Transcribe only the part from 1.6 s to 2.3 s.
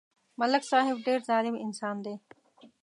انسان دی